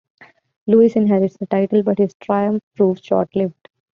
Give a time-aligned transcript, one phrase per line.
[0.65, 3.69] Louis inherits the title, but his triumph proves short-lived.